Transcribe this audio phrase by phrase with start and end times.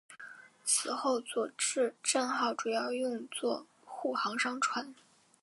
[0.63, 4.95] 此后佐治镇号主要用作护航商船。